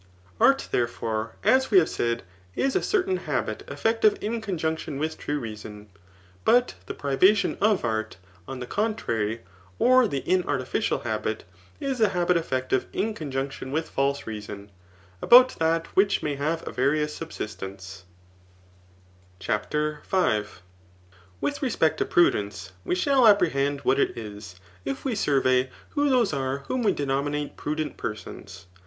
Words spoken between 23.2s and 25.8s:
apprehend what It is, if we survey